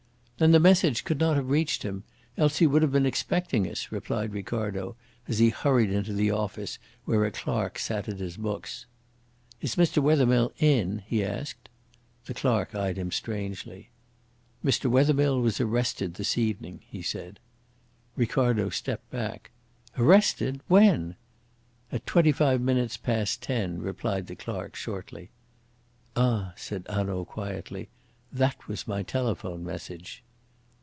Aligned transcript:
"Then 0.41 0.53
the 0.53 0.59
message 0.59 1.03
could 1.03 1.19
not 1.19 1.35
have 1.35 1.51
reached 1.51 1.83
him, 1.83 2.03
else 2.35 2.57
he 2.57 2.65
would 2.65 2.81
have 2.81 2.91
been 2.91 3.05
expecting 3.05 3.67
us," 3.69 3.91
replied 3.91 4.33
Ricardo, 4.33 4.95
as 5.27 5.37
he 5.37 5.49
hurried 5.49 5.91
into 5.91 6.13
the 6.13 6.31
office, 6.31 6.79
where 7.05 7.23
a 7.25 7.29
clerk 7.29 7.77
sat 7.77 8.09
at 8.09 8.17
his 8.17 8.37
books. 8.37 8.87
"Is 9.61 9.75
Mr. 9.75 10.01
Wethermill 10.01 10.51
in?" 10.57 11.03
he 11.05 11.23
asked. 11.23 11.69
The 12.25 12.33
clerk 12.33 12.73
eyed 12.73 12.97
him 12.97 13.11
strangely. 13.11 13.91
"Mr. 14.65 14.89
Wethermill 14.89 15.39
was 15.41 15.61
arrested 15.61 16.15
this 16.15 16.35
evening," 16.39 16.81
he 16.87 17.03
said. 17.03 17.39
Ricardo 18.15 18.69
stepped 18.71 19.11
back. 19.11 19.51
"Arrested! 19.95 20.61
When?" 20.67 21.17
"At 21.91 22.07
twenty 22.07 22.31
five 22.31 22.61
minutes 22.61 22.97
past 22.97 23.43
ten," 23.43 23.77
replied 23.79 24.25
the 24.25 24.35
clerk 24.35 24.75
shortly. 24.75 25.29
"Ah," 26.15 26.53
said 26.55 26.87
Hanaud 26.89 27.25
quietly. 27.25 27.89
"That 28.33 28.67
was 28.67 28.87
my 28.87 29.03
telephone 29.03 29.63
message." 29.63 30.23